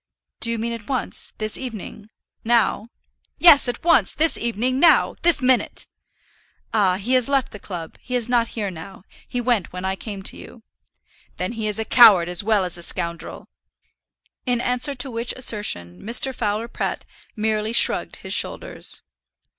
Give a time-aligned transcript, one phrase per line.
[0.39, 2.09] "Do you mean at once this evening,
[2.43, 2.87] now?"
[3.37, 5.85] "Yes, at once this evening, now; this minute."
[6.73, 9.95] "Ah; he has left the club; he is not here now; he went when I
[9.95, 10.63] came to you."
[11.37, 13.47] "Then he is a coward as well as a scoundrel."
[14.47, 16.33] In answer to which assertion, Mr.
[16.33, 17.05] Fowler Pratt
[17.35, 19.03] merely shrugged his shoulders.